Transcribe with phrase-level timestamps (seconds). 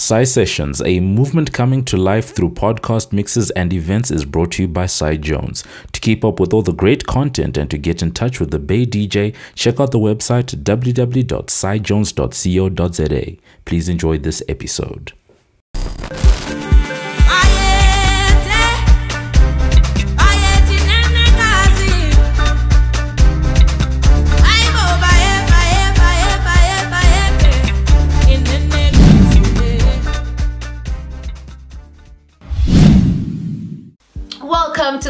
[0.00, 4.62] Psy Sessions, a movement coming to life through podcast mixes and events, is brought to
[4.62, 5.62] you by Psy Jones.
[5.92, 8.58] To keep up with all the great content and to get in touch with the
[8.58, 13.36] Bay DJ, check out the website www.psyjones.co.za.
[13.66, 15.12] Please enjoy this episode.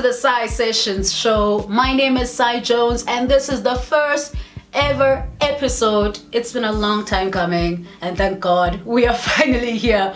[0.01, 1.67] To the Psy Sessions show.
[1.69, 4.35] My name is Psy Jones, and this is the first
[4.73, 6.19] ever episode.
[6.33, 10.15] It's been a long time coming, and thank God we are finally here.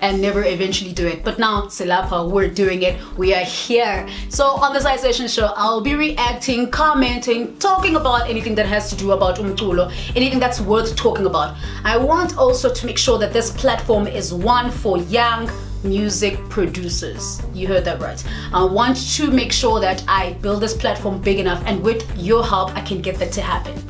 [0.00, 1.22] And never eventually do it.
[1.24, 3.00] But now silapha, we're doing it.
[3.16, 4.08] We are here.
[4.28, 8.90] So on the Psy Session show, I'll be reacting, commenting, talking about anything that has
[8.90, 11.56] to do about umculo, anything that's worth talking about.
[11.84, 15.48] I want also to make sure that this platform is one for young
[15.82, 17.40] music producers.
[17.54, 18.22] You heard that right.
[18.52, 22.44] I want to make sure that I build this platform big enough, and with your
[22.44, 23.82] help, I can get that to happen.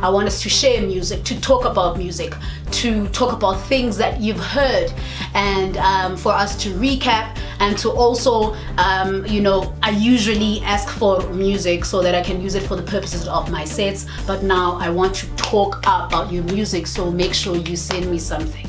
[0.00, 2.34] I want us to share music, to talk about music,
[2.70, 4.92] to talk about things that you've heard,
[5.34, 10.88] and um, for us to recap and to also, um, you know, I usually ask
[10.88, 14.44] for music so that I can use it for the purposes of my sets, but
[14.44, 18.67] now I want to talk about your music, so make sure you send me something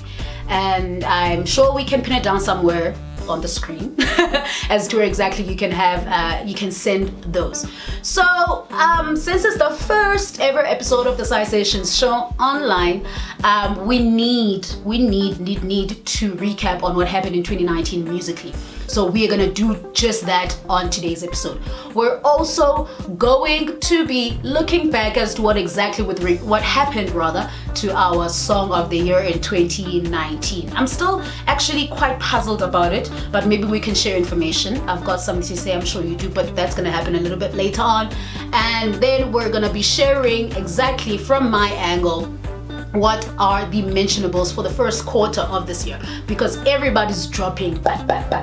[0.50, 2.96] and I'm sure we can pin it down somewhere
[3.28, 3.96] on the screen
[4.70, 7.70] as to where exactly you can have uh, you can send those.
[8.02, 13.06] So um, since it's the first ever episode of the Psy show online
[13.44, 18.54] um, we need we need need need to recap on what happened in 2019 musically
[18.90, 21.62] so we are gonna do just that on today's episode.
[21.94, 22.86] We're also
[23.18, 27.96] going to be looking back as to what exactly with re- what happened rather to
[27.96, 30.72] our song of the year in 2019.
[30.76, 34.78] I'm still actually quite puzzled about it, but maybe we can share information.
[34.90, 37.38] I've got something to say, I'm sure you do, but that's gonna happen a little
[37.38, 38.12] bit later on.
[38.54, 42.34] And then we're gonna be sharing exactly from my angle
[42.94, 46.00] what are the mentionables for the first quarter of this year?
[46.28, 48.40] Because everybody's dropping bah, bah, bah,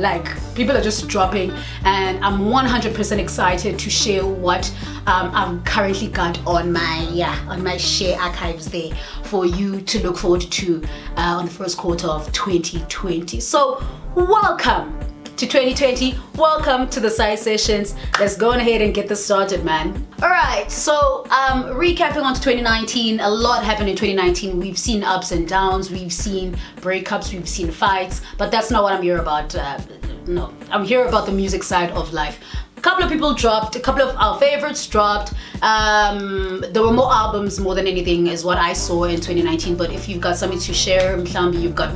[0.00, 1.52] like people are just dropping
[1.84, 4.74] and i'm 100% excited to share what
[5.06, 8.90] um, i've currently got on my yeah on my share archives there
[9.24, 10.82] for you to look forward to
[11.16, 13.84] uh, on the first quarter of 2020 so
[14.14, 15.09] welcome
[15.40, 16.18] to 2020.
[16.34, 17.94] Welcome to the Psy Sessions.
[18.18, 20.06] Let's go ahead and get this started, man.
[20.22, 24.60] All right, so um, recapping on to 2019, a lot happened in 2019.
[24.60, 28.92] We've seen ups and downs, we've seen breakups, we've seen fights, but that's not what
[28.92, 29.54] I'm here about.
[29.54, 29.78] Uh,
[30.26, 32.38] no, I'm here about the music side of life.
[32.76, 35.32] A couple of people dropped, a couple of our favorites dropped.
[35.62, 39.74] Um, there were more albums more than anything, is what I saw in 2019.
[39.78, 41.94] But if you've got something to share, you've got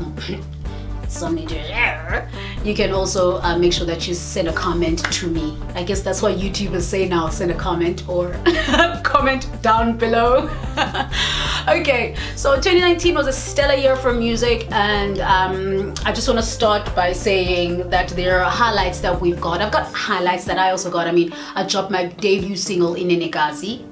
[1.14, 2.28] to
[2.64, 5.56] you can also uh, make sure that you send a comment to me.
[5.74, 8.32] I guess that's what YouTubers say now send a comment or
[9.04, 10.48] comment down below.
[11.68, 16.46] okay, so 2019 was a stellar year for music, and um, I just want to
[16.46, 19.60] start by saying that there are highlights that we've got.
[19.60, 21.06] I've got highlights that I also got.
[21.06, 23.84] I mean, I dropped my debut single in Enegazi,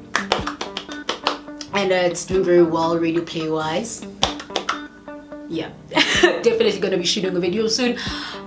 [1.75, 4.07] and uh, it's doing very well radio play wise
[5.53, 5.71] yeah
[6.43, 7.99] definitely gonna be shooting a video soon.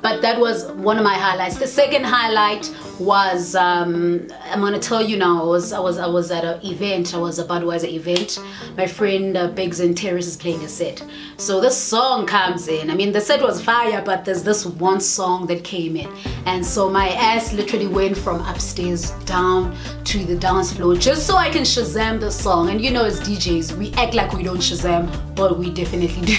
[0.01, 1.57] But that was one of my highlights.
[1.57, 2.69] The second highlight
[2.99, 6.65] was um, I'm gonna tell you now I was I was I was at an
[6.65, 7.13] event.
[7.13, 8.39] I was a Budweiser event.
[8.77, 11.03] My friend uh, Biggs and Terrace is playing a set.
[11.37, 12.89] So this song comes in.
[12.89, 16.11] I mean the set was fire but there's this one song that came in.
[16.45, 19.75] And so my ass literally went from upstairs down
[20.05, 22.69] to the dance floor just so I can Shazam the song.
[22.69, 26.33] And you know as DJs we act like we don't Shazam but we definitely do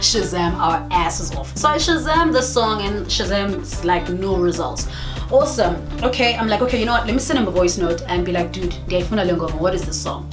[0.00, 1.56] Shazam our asses off.
[1.56, 4.88] So I Shazam the song and Shazam's like no results.
[5.30, 5.76] Awesome.
[6.02, 7.06] Okay i'm like okay you know what?
[7.06, 8.74] Let me send him a voice note and be like dude
[9.60, 10.28] what is this song?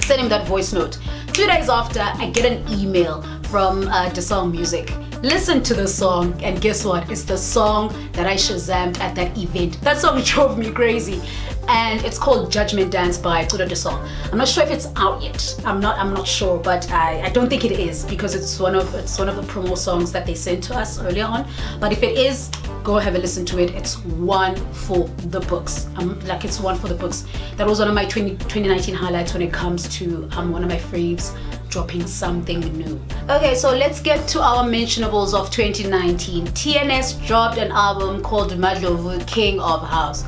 [0.00, 0.98] Send him that voice note.
[1.32, 4.92] Two days after i get an email from uh, the song music.
[5.22, 7.10] Listen to the song and guess what?
[7.10, 9.80] It's the song that i shazammed at that event.
[9.82, 11.20] That song drove me crazy
[11.68, 14.08] and it's called Judgment Dance by Kudo Song.
[14.32, 15.60] I'm not sure if it's out yet.
[15.64, 18.74] I'm not I'm not sure, but I, I don't think it is because it's one
[18.74, 21.46] of it's one of the promo songs that they sent to us earlier on.
[21.78, 22.50] But if it is,
[22.82, 23.70] go have a listen to it.
[23.74, 25.88] It's one for the books.
[25.96, 27.26] Um, like it's one for the books.
[27.56, 30.70] That was one of my 20, 2019 highlights when it comes to um, one of
[30.70, 31.36] my faves
[31.68, 32.98] dropping something new.
[33.28, 36.46] Okay, so let's get to our mentionables of 2019.
[36.46, 40.24] TNS dropped an album called Madlovu King of House.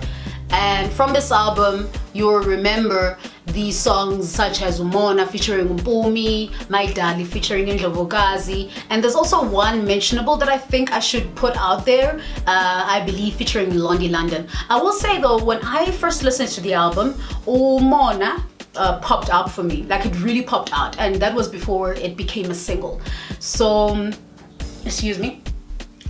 [0.53, 7.67] And from this album, you'll remember these songs such as Umona featuring Mpumi, Maidali featuring
[7.67, 12.85] Indlovukazi, and there's also one mentionable that I think I should put out there, uh,
[12.87, 14.49] I believe featuring Londi London.
[14.69, 17.15] I will say though, when I first listened to the album,
[17.47, 18.43] Umona
[18.77, 22.17] uh, popped up for me, like it really popped out, and that was before it
[22.17, 23.01] became a single.
[23.39, 24.11] So,
[24.85, 25.43] excuse me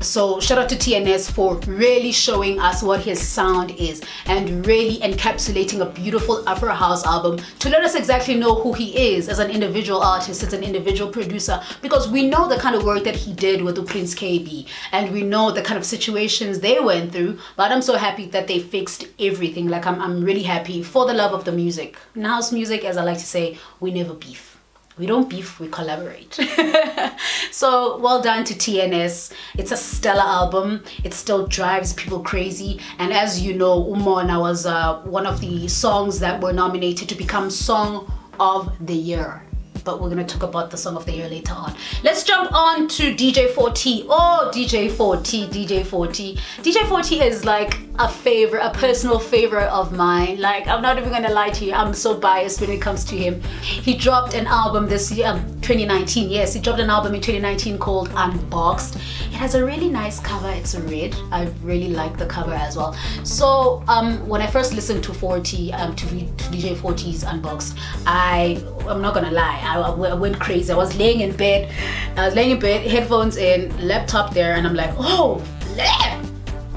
[0.00, 4.98] so shout out to TNS for really showing us what his sound is and really
[5.00, 9.38] encapsulating a beautiful Afro House album to let us exactly know who he is as
[9.38, 13.14] an individual artist, as an individual producer, because we know the kind of work that
[13.14, 17.12] he did with the Prince Kaybee and we know the kind of situations they went
[17.12, 17.38] through.
[17.56, 19.68] But I'm so happy that they fixed everything.
[19.68, 21.96] Like I'm, I'm really happy for the love of the music.
[22.16, 24.59] House music, as I like to say, we never beef
[25.00, 26.34] we don't beef, we collaborate.
[27.50, 29.32] so well done to TNS.
[29.56, 30.84] It's a stellar album.
[31.02, 32.78] It still drives people crazy.
[32.98, 37.14] And as you know, Umona was uh, one of the songs that were nominated to
[37.14, 39.42] become Song of the Year
[39.84, 41.74] but we're gonna talk about the song of the year later on.
[42.02, 44.06] Let's jump on to DJ 4T.
[44.08, 46.38] Oh, DJ 4T, DJ 4T.
[46.62, 50.40] DJ 4T is like a favorite, a personal favorite of mine.
[50.40, 53.16] Like, I'm not even gonna lie to you, I'm so biased when it comes to
[53.16, 53.42] him.
[53.62, 57.78] He dropped an album this year, um, 2019, yes, he dropped an album in 2019
[57.78, 58.96] called Unboxed.
[58.96, 61.14] It has a really nice cover, it's red.
[61.30, 62.94] I really like the cover as well.
[63.22, 67.76] So, um, when I first listened to 4T, um, to, to DJ 4T's Unboxed,
[68.06, 70.72] I, I'm not gonna lie, I, I went crazy.
[70.72, 71.72] I was laying in bed,
[72.16, 76.20] I was laying in bed, headphones in, laptop there, and I'm like, oh, flip!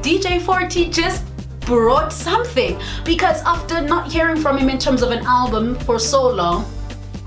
[0.04, 1.24] DJ 4T just
[1.62, 6.30] brought something because after not hearing from him in terms of an album for so
[6.30, 6.66] long,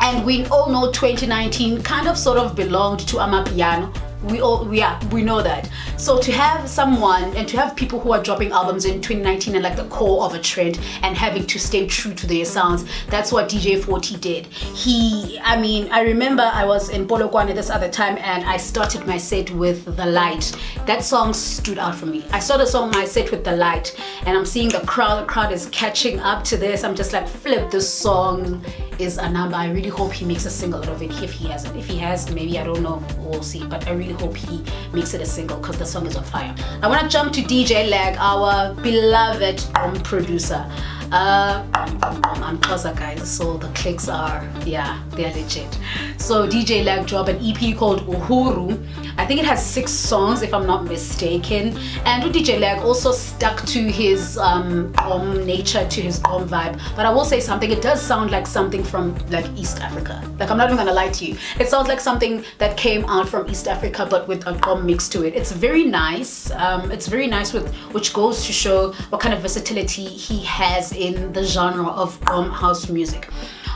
[0.00, 3.92] and we all know 2019 kind of sort of belonged to Amapiano
[4.26, 5.70] we all we are we know that.
[5.96, 9.62] So to have someone and to have people who are dropping albums in 2019 and
[9.62, 13.32] like the core of a trend and having to stay true to their sounds that's
[13.32, 14.46] what dj 4T did.
[14.46, 19.06] He i mean i remember i was in polokwane this other time and i started
[19.06, 20.56] my set with the light.
[20.86, 22.24] That song stood out for me.
[22.30, 23.96] I started song my set with the light
[24.26, 26.84] and i'm seeing the crowd the crowd is catching up to this.
[26.84, 28.64] I'm just like flip this song
[28.98, 29.56] is a number.
[29.56, 31.76] I really hope he makes a single out of it if he hasn't.
[31.76, 33.64] If he has, maybe I don't know, we'll see.
[33.64, 34.62] But I really hope he
[34.92, 36.54] makes it a single because the song is on fire.
[36.82, 40.64] I want to jump to DJ Lag, our beloved um, producer.
[41.12, 45.78] Uh, I'm Xhosa guys, so the clicks are, yeah, they're legit.
[46.18, 49.05] So DJ Lag dropped an EP called Uhuru.
[49.18, 51.76] I think it has six songs if I'm not mistaken.
[52.04, 56.80] And DJ Lag also stuck to his um, um, nature, to his um vibe.
[56.94, 60.22] But I will say something, it does sound like something from like East Africa.
[60.38, 61.36] Like I'm not even gonna lie to you.
[61.58, 65.08] It sounds like something that came out from East Africa but with a um mix
[65.10, 65.34] to it.
[65.34, 66.50] It's very nice.
[66.50, 70.92] Um, it's very nice with which goes to show what kind of versatility he has
[70.92, 73.28] in the genre of um, house music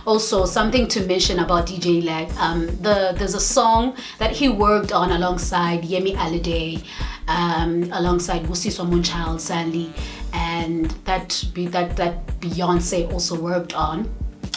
[0.07, 2.31] also something to mention about DJ Lag.
[2.39, 6.85] Um, the there's a song that he worked on alongside Yemi Alade
[7.29, 9.93] um, alongside Busiswa Moonchild Sanelly
[10.33, 14.09] and that be that that Beyonce also worked on.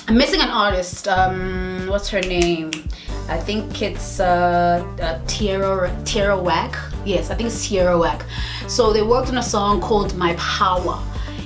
[0.08, 2.72] I'm missing an artist um, what's her name?
[3.30, 6.76] I think it's uh, uh, Tierra Tierra Whack.
[7.06, 8.26] Yes I think it's Tierra Whack.
[8.68, 11.02] So they worked on a song called My Power.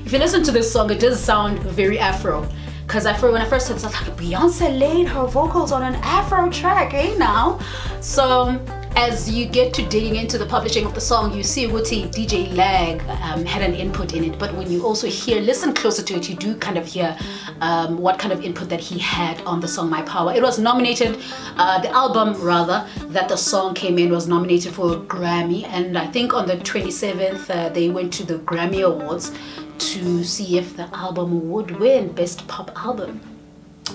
[0.05, 2.47] If you listen to this song, it does sound very Afro.
[2.87, 5.83] Cause I when I first heard it, I was like, Beyonce laid her vocals on
[5.83, 7.59] an Afro track, eh now?
[7.99, 8.57] So
[8.95, 12.55] as you get to digging into the publishing of the song, you see Wuti DJ
[12.55, 14.39] Lag um, had an input in it.
[14.39, 17.15] But when you also hear, listen closer to it, you do kind of hear
[17.59, 20.33] um, what kind of input that he had on the song My Power.
[20.33, 21.19] It was nominated,
[21.57, 25.65] uh, the album rather, that the song came in was nominated for a Grammy.
[25.65, 29.31] And I think on the 27th, uh, they went to the Grammy Awards
[29.79, 33.21] to see if the album would win Best Pop Album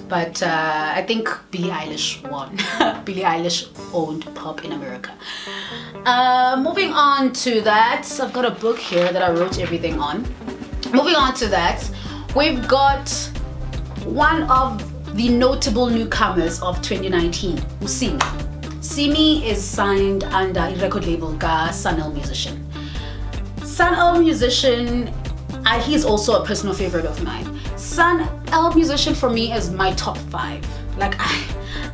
[0.09, 2.57] but uh, I think Billie Eilish won.
[3.05, 5.13] Billie Eilish owned pop in America.
[6.05, 10.23] Uh, moving on to that, I've got a book here that I wrote everything on.
[10.93, 11.89] Moving on to that,
[12.37, 13.09] we've got
[14.05, 14.83] one of
[15.17, 18.85] the notable newcomers of 2019, Usimi.
[18.85, 22.67] Simmy is signed under a record label Ga Sun-El Musician.
[23.65, 25.13] Sun-El Musician,
[25.65, 27.59] uh, he's also a personal favorite of mine.
[27.77, 30.67] Sun-El musician for me is my top five.
[30.97, 31.45] Like I,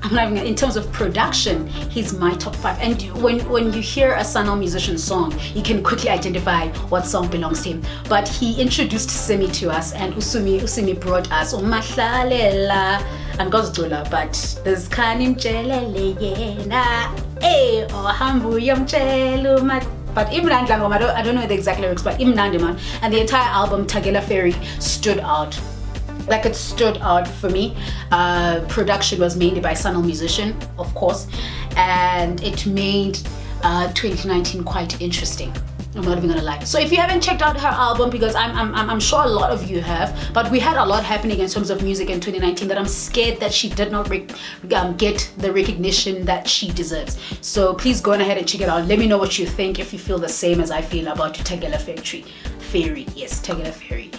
[0.02, 2.78] I'm not even in terms of production, he's my top five.
[2.80, 7.28] And when when you hear a Sun-El musician song, you can quickly identify what song
[7.28, 7.82] belongs to him.
[8.08, 13.02] But he introduced Simmy to us, and Usumi Usumi brought us Umahlalela
[13.38, 19.62] and Gozdula, but there's Kanim Mjelele yena, eh, Ohambu Yamchelu
[20.18, 23.14] but Imran Langom, I don't, I don't know the exact lyrics, but Imran Imnandiman and
[23.14, 25.56] the entire album Tugela Fairy stood out
[26.26, 27.76] like it stood out for me.
[28.10, 31.28] Uh, production was mainly by Sun-El Musician, of course,
[31.76, 33.16] and it made
[33.62, 35.54] uh, 2019 quite interesting.
[35.99, 36.62] I'm not even gonna lie.
[36.62, 39.50] So if you haven't checked out her album, because I'm, I'm, I'm sure a lot
[39.50, 42.69] of you have, but we had a lot happening in terms of music in 2019
[42.69, 47.19] that I'm scared that she did not um, get the recognition that she deserves.
[47.40, 48.87] So please go on ahead and check it out.
[48.87, 51.35] Let me know what you think if you feel the same as I feel about
[51.35, 52.25] Tegela Factory.
[52.71, 54.12] Fairy, yes, Tugela Fairy.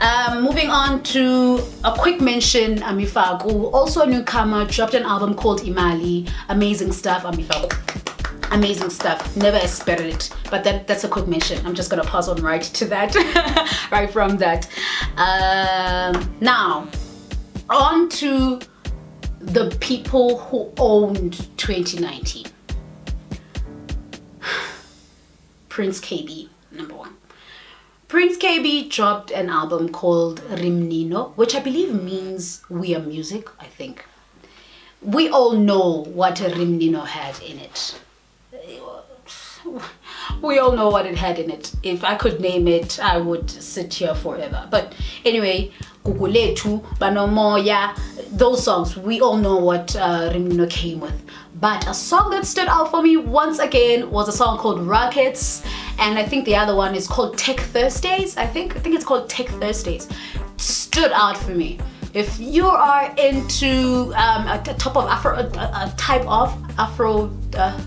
[0.00, 5.34] Um, moving on to a quick mention, Ami Faku, also a newcomer, dropped an album
[5.34, 6.30] called Imali.
[6.48, 7.76] Amazing stuff, Ami Faku
[8.50, 9.36] amazing stuff.
[9.36, 10.30] Never expected it.
[10.50, 11.64] But that that's a quick mention.
[11.66, 13.14] I'm just gonna pass on right to that
[13.92, 14.68] right from that.
[15.16, 16.88] Um, now
[17.68, 18.60] on to
[19.40, 22.46] the people who owned 2019
[25.68, 27.16] prince Kaybee number one.
[28.08, 33.48] Prince Kaybee dropped an album called Re Mmino, which I believe means we are music,
[33.58, 34.04] I think.
[35.02, 37.98] We all know what a Re Mmino had in it
[40.42, 41.72] we all know what it had in it.
[41.82, 44.66] If I could name it, I would sit here forever.
[44.70, 45.72] But anyway,
[46.04, 47.98] Guguletu, Banomoya,
[48.30, 51.20] those songs, we all know what uh, Re Mmino came with.
[51.58, 55.62] But a song that stood out for me once again was a song called Rockets,
[55.98, 58.36] and I think the other one is called Tech Thursdays.
[58.36, 60.06] I think I think it's called Tech Thursdays.
[60.58, 61.78] Stood out for me.
[62.12, 67.30] If you are into um, a, type of Afro, a, a type of Afro.
[67.54, 67.80] Uh,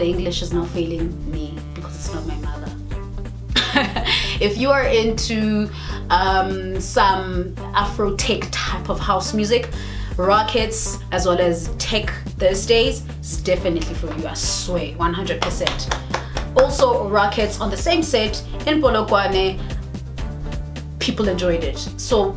[0.00, 2.72] the English is not failing me because it's not my mother.
[4.40, 5.68] if you are into
[6.08, 9.68] um, some Afro tech type of house music,
[10.16, 16.56] Rockets as well as Tech Thursdays, it's definitely for you, I swear, 100%.
[16.56, 19.60] Also, Rockets on the same set in Polokwane,
[20.98, 21.78] people enjoyed it.
[21.98, 22.32] So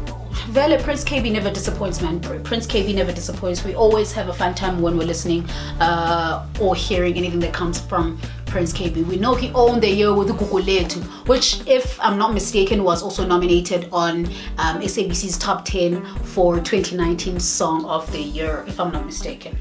[0.50, 2.20] Vele Prince Kaybee never disappoints, man.
[2.20, 3.64] Prince Kaybee never disappoints.
[3.64, 5.50] We always have a fun time when we're listening
[5.80, 9.06] uh, or hearing anything that comes from Prince Kaybee.
[9.06, 13.26] We know he owned the year with Guguletu, which, if I'm not mistaken, was also
[13.26, 14.26] nominated on
[14.58, 19.58] um, SABC's top 10 for 2019 Song of the Year, if I'm not mistaken.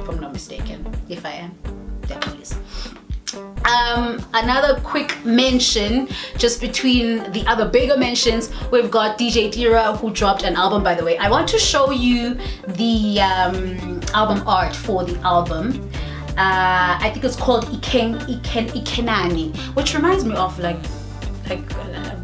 [0.00, 0.86] If I'm not mistaken.
[1.08, 1.54] If I am,
[2.06, 2.46] definitely.
[3.66, 6.08] Um, another quick mention,
[6.38, 10.84] just between the other bigger mentions, we've got DJ Tira who dropped an album.
[10.84, 15.90] By the way, I want to show you the um, album art for the album.
[16.38, 20.78] Uh, I think it's called Iken Iken Ikhenani, which reminds me of like
[21.48, 21.64] like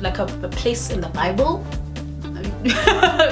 [0.00, 1.64] like a, a place in the Bible,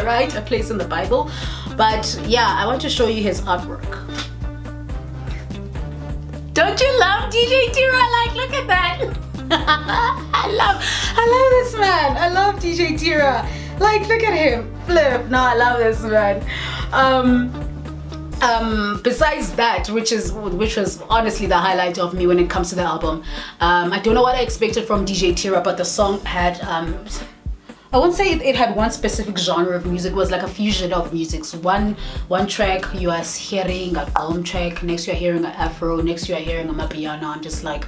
[0.05, 0.35] right?
[0.35, 1.31] A place in the Bible.
[1.77, 4.30] But yeah, I want to show you his artwork.
[6.61, 7.97] Don't you love DJ Tira?
[7.97, 8.99] Like, look at that.
[9.51, 10.85] I love,
[11.17, 12.17] I love this man.
[12.19, 13.49] I love DJ Tira.
[13.79, 14.71] Like, look at him.
[14.85, 15.27] Flip.
[15.31, 16.45] No, I love this man.
[16.93, 17.51] Um,
[18.43, 22.69] um, besides that, which is which was honestly the highlight of me when it comes
[22.69, 23.25] to the album,
[23.61, 27.07] um, I don't know what I expected from DJ Tira, but the song had um,
[27.93, 30.13] I won't say it, it, had one specific genre of music.
[30.13, 31.55] It was like a fusion of musics.
[31.55, 31.97] One
[32.29, 36.29] one track you are hearing a drum track, next you are hearing an afro, next
[36.29, 37.27] you are hearing a piano.
[37.27, 37.85] I'm just like,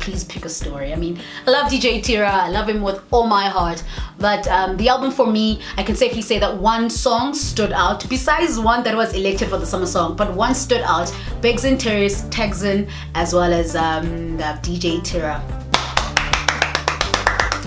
[0.00, 0.92] please pick a story.
[0.92, 2.28] I mean, I love DJ Tira.
[2.28, 3.82] I love him with all my heart.
[4.18, 8.06] But um, the album for me, I can safely say that one song stood out.
[8.10, 11.10] Besides one that was elected for the summer song, but one stood out.
[11.40, 15.42] Begs and Tears, Texan, as well as um, DJ Tira.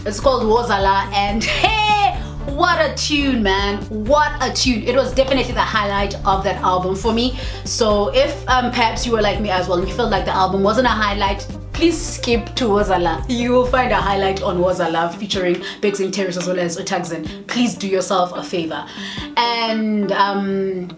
[0.05, 2.19] It's called Wozala and hey,
[2.51, 6.93] what a tune man what a tune it was definitely the highlight of that album
[6.93, 10.25] for me so if um, perhaps you were like me as well you felt like
[10.25, 13.25] the album wasn't a highlight please skip to Wozala.
[13.27, 17.47] You will find a highlight on Wozala featuring Begs and Terrace as well as Utagzin.
[17.47, 18.85] Please do yourself a favor.
[19.35, 20.89] And um,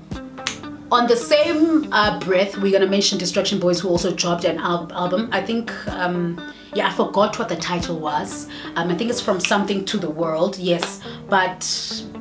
[0.92, 4.92] on the same uh, breath, we're gonna mention Destruction Boys who also dropped an al
[4.94, 5.30] album.
[5.32, 6.40] I think um,
[6.74, 8.48] yeah, I forgot what the title was.
[8.76, 11.02] Um, I think it's from Something to the World, yes.
[11.30, 11.60] But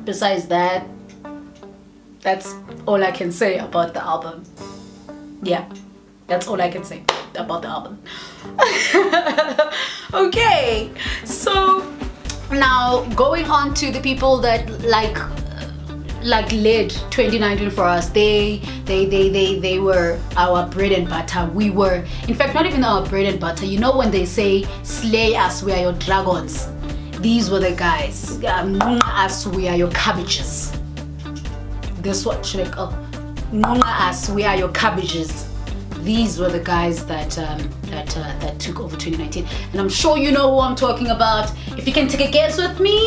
[0.05, 0.87] besides that,
[2.21, 2.55] that's
[2.87, 4.43] all I can say about the album.
[5.43, 5.69] Yeah,
[6.27, 7.03] that's all I can say
[7.35, 8.01] about the album.
[10.13, 10.89] okay,
[11.25, 11.85] so
[12.51, 15.17] now going on to the people that like
[16.25, 18.09] like led 2019 for us.
[18.09, 21.45] They they they they they were our bread and butter.
[21.53, 23.65] We were in fact not even our bread and butter.
[23.65, 26.67] You know when they say slay us we are your dragons.
[27.19, 28.43] These were the guys.
[28.43, 30.73] Um, us we are your cabbages.
[32.01, 32.93] This what should I call
[33.85, 35.47] us we are your cabbages.
[36.01, 40.17] These were the guys that um, that uh, that took over 2019 and I'm sure
[40.17, 41.51] you know who I'm talking about.
[41.77, 42.97] If you can take a guess with me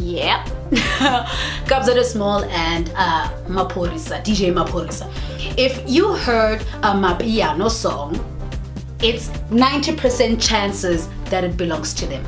[0.00, 0.44] Yeah.
[1.66, 5.10] Kabza Small and uh, Maphorisa, DJ Maphorisa.
[5.58, 8.18] If you heard a Mapiano song,
[9.02, 12.24] it's 90% chances that it belongs to them.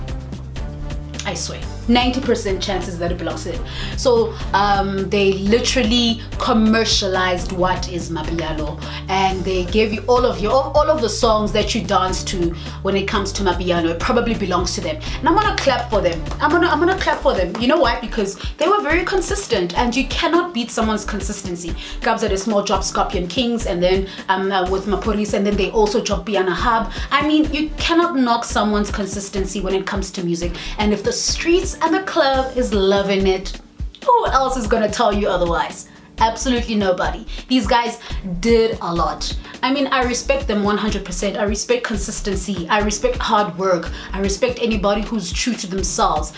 [1.24, 1.73] I swear.
[1.86, 3.64] 90% chances that it belongs them.
[3.96, 10.52] So um, they literally commercialized what is Mapiano and they gave you all of your
[10.52, 13.90] all of the songs that you dance to when it comes to Mapiano.
[13.90, 14.96] It probably belongs to them.
[15.18, 16.22] And I'm gonna clap for them.
[16.40, 17.54] I'm gonna I'm gonna clap for them.
[17.60, 18.00] You know why?
[18.00, 21.70] Because they were very consistent and you cannot beat someone's consistency.
[22.00, 25.70] Kabza De Small drop Scorpion Kings and then um, uh, with Maphorisa and then they
[25.70, 26.92] also drop Piano Hub.
[27.10, 30.52] I mean, you cannot knock someone's consistency when it comes to music.
[30.78, 33.60] And if the streets and the club is loving it,
[34.04, 35.88] who else is gonna tell you otherwise?
[36.18, 37.26] Absolutely nobody.
[37.48, 37.98] These guys
[38.40, 39.36] did a lot.
[39.62, 41.36] I mean, I respect them 100%.
[41.36, 42.68] I respect consistency.
[42.68, 43.90] I respect hard work.
[44.12, 46.32] I respect anybody who's true to themselves.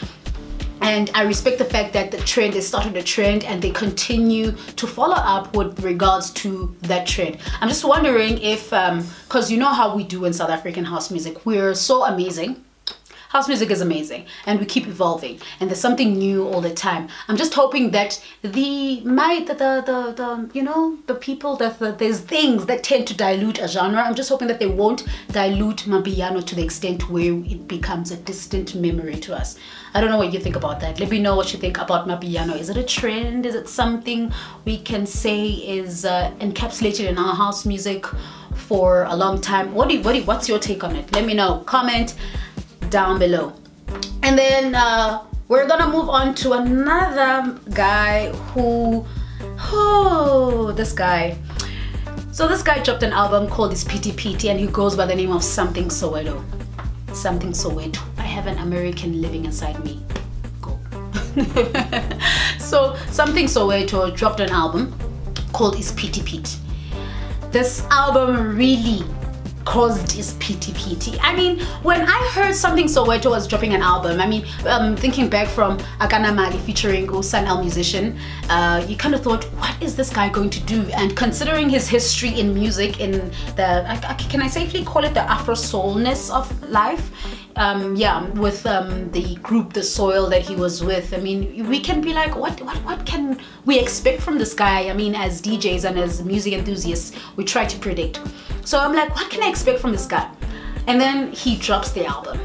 [0.81, 4.53] And I respect the fact that the trend, they started a trend and they continue
[4.53, 7.39] to follow up with regards to that trend.
[7.61, 11.11] I'm just wondering if, because um, you know how we do in South African house
[11.11, 12.65] music, we're so amazing
[13.29, 17.09] house music is amazing and we keep evolving and there's something new all the time.
[17.29, 21.79] I'm just hoping that the my the the, the, the you know the people that
[21.79, 25.05] the, there's things that tend to dilute a genre i'm just hoping that they won't
[25.33, 29.59] dilute mapiano to the extent where it becomes a distant memory to us.
[29.95, 31.01] I don't know what you think about that.
[31.01, 33.47] Let me know what you think about mapiano is it a trend?
[33.47, 34.33] Is it something
[34.65, 38.07] we can say is uh, encapsulated in our house music
[38.55, 39.75] for a long time?
[39.75, 41.13] What do you, what do you, what's your take on it?
[41.15, 41.63] Let me know.
[41.67, 42.15] Comment
[42.91, 43.53] down below.
[44.23, 49.05] And then uh, we're gonna move on to another guy who
[49.73, 51.39] oh this guy.
[52.33, 55.43] So this guy dropped an album called Isiphithiphithi and he goes by the name of
[55.43, 56.45] Samthing Soweto.
[57.09, 58.01] Samthing Soweto.
[58.19, 60.03] I have an American living inside me.
[60.61, 60.79] Go.
[62.59, 64.93] So Samthing Soweto dropped an album
[65.53, 66.67] called Isiphithiphithi
[67.57, 69.03] this album really
[69.67, 70.67] caused is PT
[71.21, 75.29] I mean, when I heard Samthing Soweto was dropping an album, I mean, um, thinking
[75.29, 78.17] back from Akana Mali featuring Usan El Musician,
[78.49, 80.87] uh, you kind of thought, what is this guy going to do?
[80.97, 85.15] And considering his history in music, in the, I, I, can I safely call it
[85.15, 87.11] the Afro soulness of life?
[87.57, 91.15] Um, yeah, with um, the group The Soil that he was with.
[91.15, 94.91] I mean, we can be like, what, what, what can we expect from this guy?
[94.91, 98.21] I mean, as DJs and as music enthusiasts, we try to predict.
[98.67, 100.29] So I'm like, what can I expect from this guy?
[100.89, 102.41] And then he drops the album.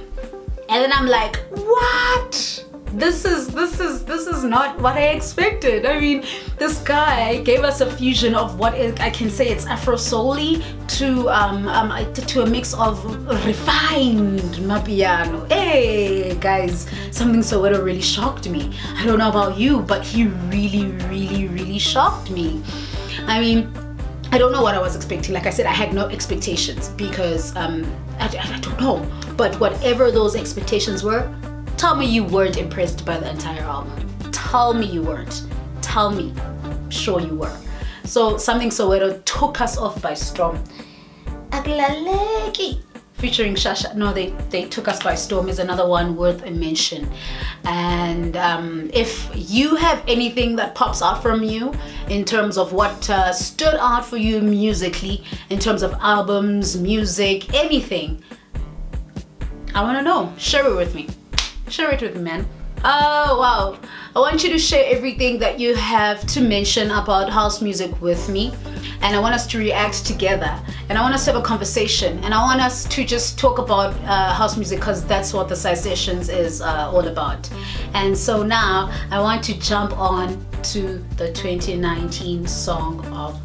[0.70, 2.64] And then I'm like, what?
[2.94, 5.84] This is this is this is not what I expected.
[5.84, 6.24] I mean,
[6.60, 10.36] this guy gave us a fusion of what is, I can say it's Afro soul
[10.36, 13.04] to um, um to a mix of
[13.48, 15.52] refined mapiano.
[15.52, 18.72] Hey guys, something so it really shocked me.
[18.96, 22.62] I don't know about you, but he really, really, really shocked me.
[23.26, 23.74] I mean,
[24.34, 25.34] I don't know what I was expecting.
[25.34, 27.84] Like I said, I had no expectations because um,
[28.18, 29.06] I, I don't know.
[29.36, 31.30] But whatever those expectations were,
[31.76, 34.08] tell me you weren't impressed by the entire album.
[34.32, 35.44] Tell me you weren't.
[35.82, 36.34] Tell me.
[36.64, 37.58] I'm sure you were.
[38.06, 40.64] So Samthing Soweto took us off by storm.
[41.50, 42.82] Akulaleki
[43.22, 43.94] featuring Sha Sha.
[43.94, 47.08] No, they, they took us by storm is another one worth a mention.
[47.64, 51.72] And um, if you have anything that pops out from you
[52.10, 57.54] in terms of what uh, stood out for you musically, in terms of albums, music,
[57.54, 58.24] anything,
[59.76, 60.34] I want to know.
[60.38, 61.08] Share it with me.
[61.70, 62.48] Share it with me, man.
[62.84, 63.80] Oh, wow.
[64.16, 68.28] I want you to share everything that you have to mention about house music with
[68.28, 68.52] me
[69.02, 72.18] and I want us to react together and I want us to have a conversation
[72.24, 75.56] and I want us to just talk about uh, house music because that's what the
[75.56, 77.48] Psy Sessions is uh, all about.
[77.94, 83.40] And so now I want to jump on to the 2019 Song of.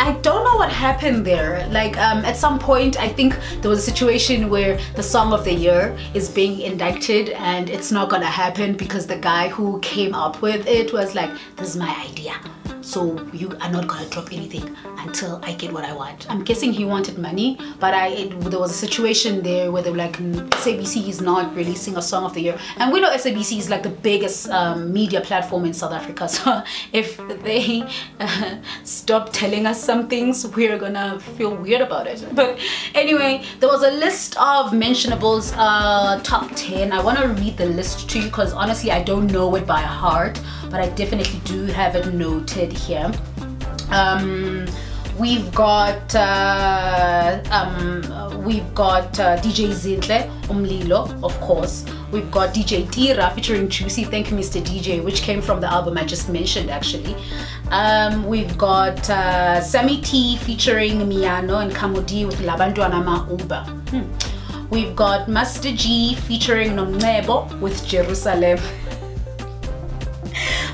[0.00, 1.68] I don't know what happened there.
[1.68, 5.44] Like um, at some point, I think there was a situation where the song of
[5.44, 10.14] the year is being indicted and it's not gonna happen because the guy who came
[10.14, 12.34] up with it was like, this is my idea
[12.80, 16.30] so you are not gonna drop anything until I get what I want.
[16.30, 19.90] I'm guessing he wanted money, but I it, there was a situation there where they
[19.90, 23.58] were like, SABC is not releasing a song of the year, and we know SABC
[23.58, 26.28] is like the biggest um, media platform in South Africa.
[26.40, 26.62] So
[26.92, 27.82] if they
[28.18, 32.24] uh, stop telling us some things, we're gonna feel weird about it.
[32.34, 32.58] But
[32.94, 36.92] anyway, there was a list of mentionables, uh, top 10.
[36.92, 39.80] I want to read the list to you because honestly, I don't know it by
[39.80, 43.10] heart, but I definitely do have it noted here.
[43.90, 44.66] Um,
[45.18, 51.84] we've got uh, um, we've got uh, DJ Zinhle Umlilo, of course.
[52.12, 54.60] We've got DJ Tira featuring Joocy, Thank You Mr.
[54.60, 57.14] DJ, which came from the album I just mentioned actually.
[57.70, 63.66] Um, we've got uh, Semi Tee featuring Miano and Kammu Dee with Labantuana Mauba.
[63.90, 64.66] Hmm.
[64.70, 68.58] We've got Master G featuring Nomcebo with Jerusalem.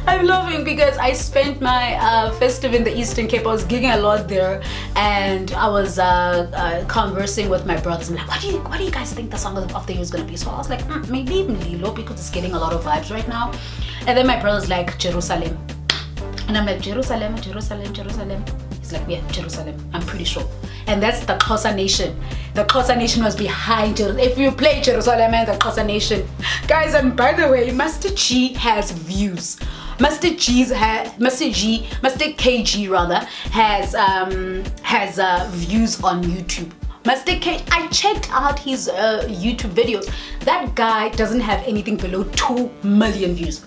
[0.09, 3.45] I'm loving because I spent my uh, festive in the Eastern Cape.
[3.45, 4.63] I was gigging a lot there,
[4.95, 8.09] and I was uh, uh, conversing with my brothers.
[8.09, 10.03] I'm like, what do you, what do you guys think the song of the year
[10.03, 10.37] is gonna be?
[10.37, 13.27] So I was like, mm, maybe Lilo because it's getting a lot of vibes right
[13.27, 13.51] now.
[14.07, 15.59] And then my brother's like Jerusalem,
[16.47, 18.45] and I'm like Jerusalem, Jerusalem, Jerusalem.
[18.79, 19.75] He's like, yeah, Jerusalem.
[19.93, 20.49] I'm pretty sure.
[20.87, 22.17] And that's the Xhosa Nation.
[22.55, 24.21] The Xhosa Nation was behind it.
[24.21, 26.25] If you play Jerusalem and the Xhosa Nation,
[26.69, 26.95] guys.
[26.95, 29.59] And by the way, Master Chi has views.
[29.99, 36.71] Master G's ha- G, Master KG rather has um has uh, views on YouTube.
[37.07, 40.11] Master K, I checked out his uh, YouTube videos.
[40.41, 43.65] That guy doesn't have anything below two million views.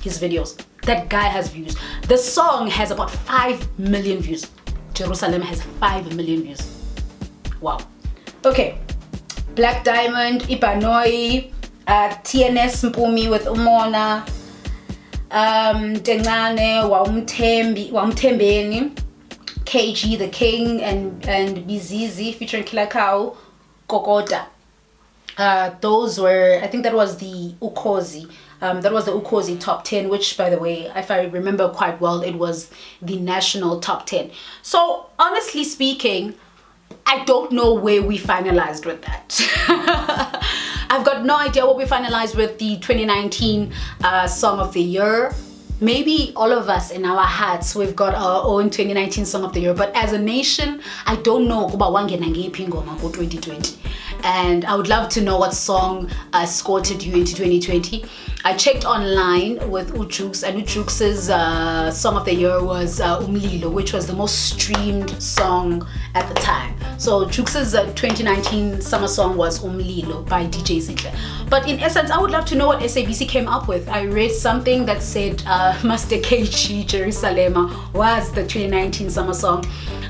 [0.00, 0.62] His videos.
[0.82, 1.74] That guy has views.
[2.06, 4.50] The song has about five million views.
[4.94, 6.60] Jerusalem has five million views.
[7.60, 7.78] Wow.
[8.44, 8.78] Okay.
[9.54, 11.52] Black Diamond, Ipanoi,
[11.86, 14.26] uh, TNS Mpumi with Umona,
[15.32, 18.94] um Tencane Wawumthembi Wawumthembeni
[19.64, 23.36] KG the King and and Bizizi featuring Killer Kau
[23.88, 24.46] Kokota.
[25.38, 28.30] Uh those were I think that was the Ukhozi
[28.62, 32.00] um, that was the Ukhozi top 10 which by the way if I remember quite
[32.00, 32.70] well it was
[33.02, 34.30] the national top 10
[34.62, 36.34] so honestly speaking
[37.04, 40.28] I don't know where we finalized with that
[40.92, 43.72] I've got no idea what we finalized with the 2019
[44.04, 45.32] uh, Song of the Year.
[45.80, 49.60] Maybe all of us in our hearts, we've got our own 2019 Song of the
[49.60, 49.72] Year.
[49.72, 53.78] But as a nation, I don't know about Wangena ngephi ingoma 2020
[54.22, 58.04] and I would love to know what song uh, escorted you into 2020.
[58.44, 63.72] I checked online with Ujux and Ujux's uh, song of the year was uh, Umlilo,
[63.72, 66.76] which was the most streamed song at the time.
[66.98, 71.16] So Jux's uh, 2019 summer song was Umlilo by DJ Zinhle.
[71.48, 73.88] But in essence, I would love to know what SABC came up with.
[73.88, 79.64] I read something that said uh, Master KG Jerusalema was the 2019 summer song.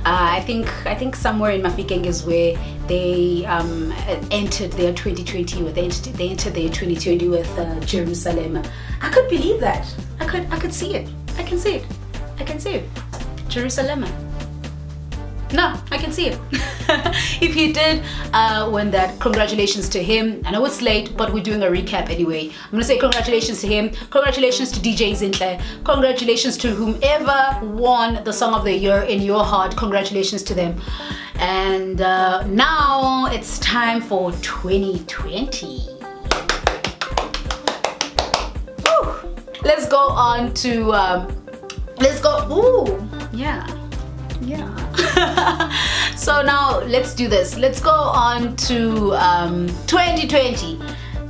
[0.05, 2.57] Uh, I think I think somewhere in Mafikeng is where
[2.89, 3.93] they um,
[4.31, 8.63] entered their 2020 with they entered, they entered their 2020 with uh, Jerusalem.
[9.01, 9.87] I could believe that.
[10.21, 11.09] I could I could see it.
[11.39, 11.87] I can see it.
[12.39, 12.89] I can see it.
[13.49, 14.05] Jerusalem.
[15.53, 16.39] No, I can see it.
[17.43, 20.43] if he did uh, win that, congratulations to him.
[20.47, 22.49] I know it's late, but we're doing a recap anyway.
[22.65, 23.91] I'm gonna say congratulations to him.
[24.09, 25.61] Congratulations to DJ Zinhle.
[25.85, 29.77] Congratulations to whomever won the Song of the Year in your heart.
[29.77, 30.81] Congratulations to them.
[31.43, 35.89] And uh, now it's time for 2020.
[38.87, 39.35] Woo.
[39.63, 41.45] Let's go on to, um,
[41.99, 43.67] let's go, ooh, yeah
[44.45, 45.69] yeah.
[46.17, 47.57] So now let's do this.
[47.57, 50.79] Let's go on to um, 2020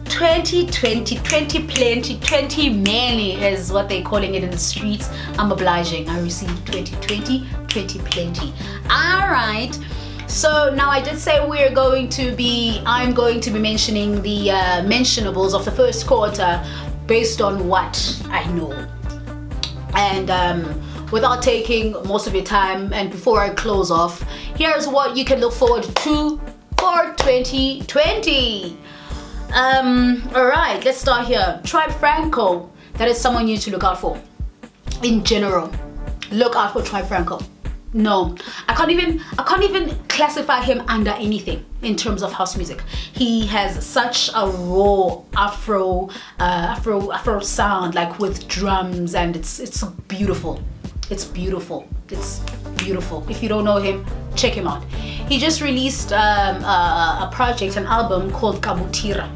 [0.04, 5.08] 2020 20 plenty 20 many is what they're calling it in the streets.
[5.38, 6.08] I'm obliging.
[6.10, 8.52] I received 2020 20 plenty.
[8.90, 9.78] All right
[10.32, 14.50] so now I did say we're going to be, I'm going to be mentioning the
[14.50, 16.64] uh, mentionables of the first quarter
[17.06, 18.72] based on what I know.
[19.94, 24.22] And um, without taking most of your time and before I close off,
[24.56, 26.40] here's what you can look forward to
[26.78, 28.78] for 2020.
[29.52, 31.60] Um, all right, let's start here.
[31.62, 34.18] Tribe Franco, that is someone you need to look out for.
[35.02, 35.70] In general,
[36.30, 37.38] look out for Tribe Franco.
[37.94, 38.34] No,
[38.68, 42.80] I can't even I can't even classify him under anything in terms of house music.
[43.12, 46.08] He has such a raw Afro
[46.40, 50.62] uh, Afro Afro sound, like with drums, and it's it's beautiful.
[51.10, 51.86] It's beautiful.
[52.08, 52.40] It's
[52.76, 53.26] beautiful.
[53.28, 54.82] If you don't know him, check him out.
[55.28, 59.28] He just released um, a, a project, an album called Kabutira.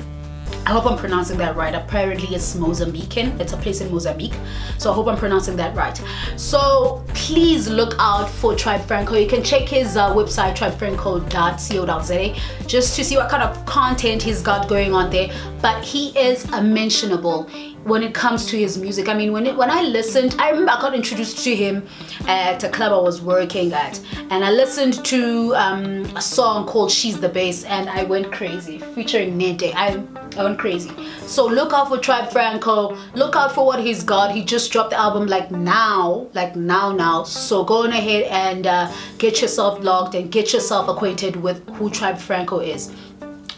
[0.66, 1.72] I hope I'm pronouncing that right.
[1.72, 3.38] Apparently it's Mozambican.
[3.38, 4.34] It's a place in Mozambique.
[4.78, 5.96] So I hope I'm pronouncing that right.
[6.36, 9.14] So please look out for Tribe Franco.
[9.14, 12.34] You can check his uh, website, tribefranco.co.za,
[12.66, 15.30] just to see what kind of content he's got going on there.
[15.62, 17.48] But he is a mentionable
[17.86, 19.08] when it comes to his music.
[19.08, 21.86] I mean, when it, when I listened, I remember I got introduced to him
[22.26, 26.90] at a club I was working at, and I listened to um, a song called
[26.90, 29.72] "She's the Bass," and I went crazy, featuring Nete.
[29.74, 30.02] I,
[30.36, 30.90] I went crazy.
[31.20, 32.96] So look out for Tribe Franco.
[33.14, 34.34] Look out for what he's got.
[34.34, 37.22] He just dropped the album like now, like now, now.
[37.22, 41.88] So go on ahead and uh, get yourself logged and get yourself acquainted with who
[41.90, 42.92] Tribe Franco is.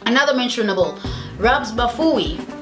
[0.05, 0.99] Another mentionable,
[1.39, 2.58] Rabs Vhafuwi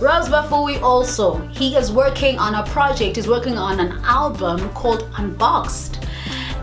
[0.00, 5.06] Rabs Vhafuwi also, he is working on a project, he's working on an album called
[5.18, 6.02] Unboxed.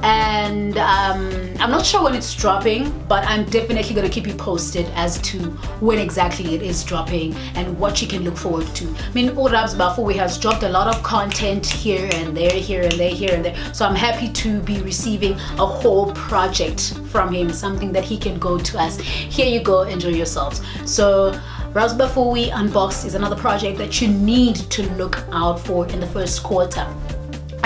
[0.01, 4.33] And um, I'm not sure when it's dropping, but I'm definitely going to keep you
[4.33, 5.37] posted as to
[5.81, 8.85] when exactly it is dropping and what you can look forward to.
[8.87, 12.93] I mean, Urabs Vhafuwi has dropped a lot of content here and there, here and
[12.93, 13.73] there, here and there.
[13.73, 18.39] So I'm happy to be receiving a whole project from him, something that he can
[18.39, 18.99] go to us.
[18.99, 20.61] Here you go, enjoy yourselves.
[20.85, 21.39] So
[21.77, 26.07] Rabs Vhafuwi Unboxed is another project that you need to look out for in the
[26.07, 26.87] first quarter.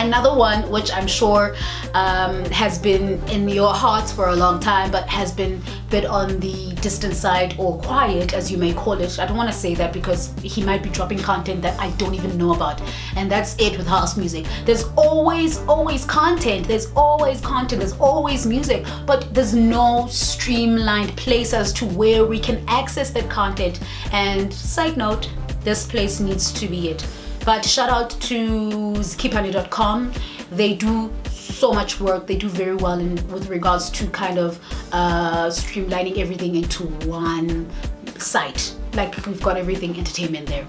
[0.01, 1.55] Another one, which I'm sure
[1.93, 6.05] um, has been in your hearts for a long time, but has been a bit
[6.05, 9.19] on the distant side or quiet, as you may call it.
[9.19, 12.15] I don't want to say that because he might be dropping content that I don't
[12.15, 12.81] even know about.
[13.15, 14.47] And that's it with house music.
[14.65, 16.67] There's always, always content.
[16.67, 17.81] There's always content.
[17.81, 23.29] There's always music, but there's no streamlined place as to where we can access that
[23.29, 23.79] content.
[24.11, 25.29] And side note,
[25.63, 27.05] this place needs to be it.
[27.45, 30.13] But shout out to zkhiphani.com.
[30.51, 32.27] They do so much work.
[32.27, 34.59] They do very well in with regards to kind of
[34.91, 37.69] uh, streamlining everything into one
[38.17, 38.75] site.
[38.93, 40.67] Like we've got everything entertainment there.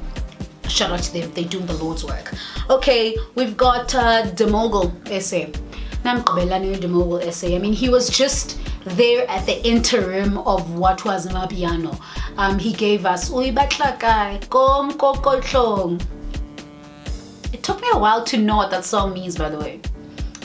[0.68, 1.30] Shout out to them.
[1.32, 2.32] They do the Lord's work.
[2.70, 5.52] Okay, we've got uh, Demogul essay.
[6.04, 7.46] De Mogul SA.
[7.48, 12.00] I mean, he was just there at the interim of what was Mapiano.
[12.36, 16.02] Um, he gave us Uy Batlakai, Kom Kokotlong.
[17.62, 19.80] It took me a while to know what that song means, by the way.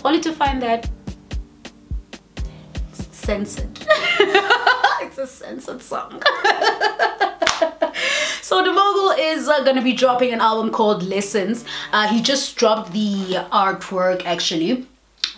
[0.06, 0.88] Only to find that
[2.90, 3.76] it's censored.
[5.02, 6.12] it's a censored song.
[8.44, 11.66] so the mogul is uh, gonna be dropping an album called Lessons.
[11.92, 14.86] Uh, he just dropped the artwork actually.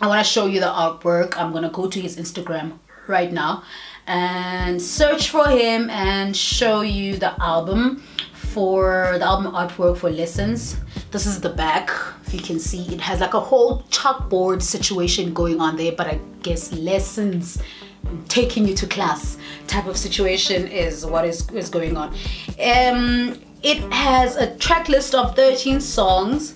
[0.01, 1.37] I want to show you the artwork.
[1.37, 3.63] I'm gonna go to his Instagram right now
[4.05, 10.75] and search for him and show you the album for the album artwork for lessons
[11.11, 11.91] this is the back.
[12.25, 16.05] If you can see it has like a whole chalkboard situation going on there but
[16.05, 17.61] i guess lessons
[18.27, 22.09] taking you to class type of situation is what is, is going on.
[22.63, 26.55] Um it has a track list of 13 songs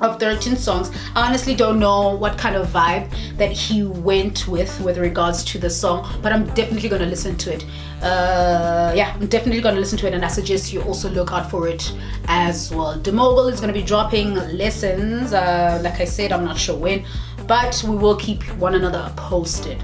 [0.00, 0.90] of 13 songs.
[1.14, 5.58] I honestly don't know what kind of vibe that he went with with regards to
[5.58, 7.64] the song, but I'm definitely gonna listen to it.
[8.02, 11.50] Uh, yeah, I'm definitely gonna listen to it, and I suggest you also look out
[11.50, 11.92] for it
[12.28, 12.98] as well.
[12.98, 15.32] De Mogul is gonna be dropping lessons.
[15.32, 17.04] Uh, like I said, I'm not sure when,
[17.46, 19.82] but we will keep one another posted.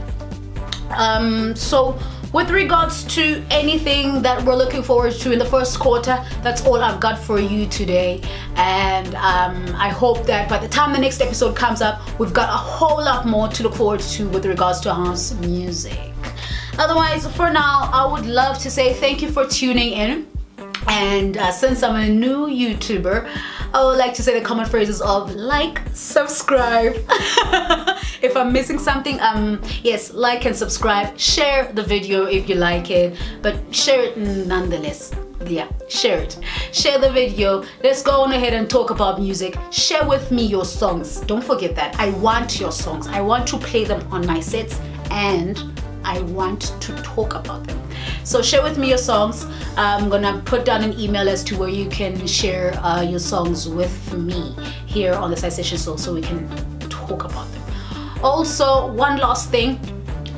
[0.91, 1.99] Um, so
[2.33, 6.83] with regards to anything that we're looking forward to in the first quarter, that's all
[6.83, 8.21] I've got for you today.
[8.57, 12.49] And um, I hope that by the time the next episode comes up, we've got
[12.49, 15.99] a whole lot more to look forward to with regards to house music.
[16.79, 20.27] Otherwise, for now, I would love to say thank you for tuning in.
[20.89, 23.29] And uh, since I'm a new YouTuber,
[23.75, 26.95] I would like to say the common phrases of like, subscribe.
[28.23, 31.19] if I'm missing something, um, yes, like and subscribe.
[31.19, 35.13] Share the video if you like it, but share it nonetheless.
[35.47, 36.39] Yeah, share it.
[36.73, 37.65] Share the video.
[37.83, 39.57] Let's go on ahead and talk about music.
[39.71, 41.21] Share with me your songs.
[41.21, 41.99] Don't forget that.
[42.01, 43.07] I want your songs.
[43.07, 45.63] I want to play them on my sets and
[46.05, 47.86] I want to talk about them.
[48.27, 49.47] So share with me your songs.
[49.77, 53.69] I'm gonna put down an email as to where you can share uh, your songs
[53.69, 54.53] with me
[54.85, 56.49] here on the Session so, so we can
[56.89, 57.63] talk about them.
[58.25, 59.79] Also, one last thing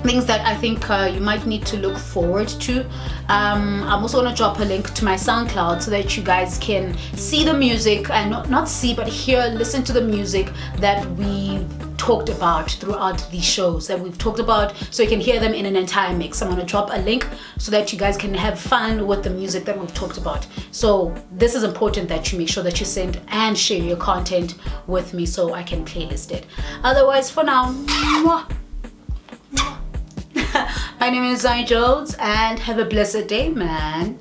[0.03, 2.85] things that I think uh, you might need to look forward to.
[3.29, 6.97] Um, I'm also gonna drop a link to my SoundCloud so that you guys can
[7.15, 11.59] see the music and not, not see but hear, listen to the music that we
[11.99, 15.67] talked about throughout these shows that we've talked about so you can hear them in
[15.67, 16.41] an entire mix.
[16.41, 17.27] I'm gonna drop a link
[17.59, 20.47] so that you guys can have fun with the music that we've talked about.
[20.71, 24.55] So this is important that you make sure that you send and share your content
[24.87, 26.47] with me so I can playlist it.
[26.83, 28.51] Otherwise for now, mwah,
[31.01, 34.19] my name is Psy Jones and have a blessed day man.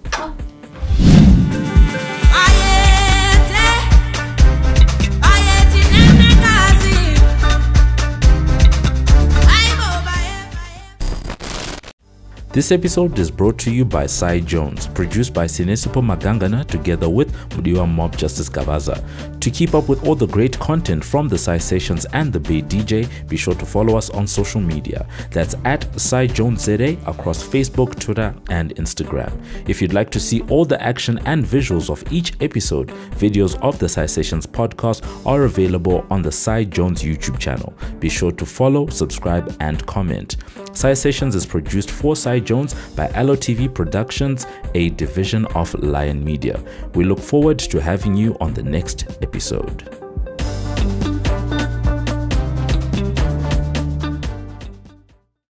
[12.57, 17.31] This episode is brought to you by Psy Jones, produced by Sinesipo Magangana together with
[17.49, 18.99] Mudiwa Mob Justice Gavaza.
[19.41, 22.63] To keep up with all the great content from the Psy Sessions and the Bay
[22.63, 25.05] DJ, be sure to follow us on social media.
[25.29, 29.39] That's at Psy Jones ZA across Facebook, Twitter, and Instagram.
[29.69, 32.87] If you'd like to see all the action and visuals of each episode,
[33.19, 37.75] videos of the Psy Sessions podcast are available on the Psy Jones YouTube channel.
[37.99, 40.37] Be sure to follow, subscribe, and comment.
[40.73, 46.23] Psy Sessions is produced for Psy Jones by Allo TV Productions, a division of Lion
[46.23, 46.59] Media.
[46.95, 49.96] We look forward to having you on the next episode.